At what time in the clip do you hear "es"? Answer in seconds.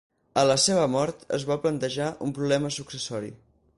1.37-1.45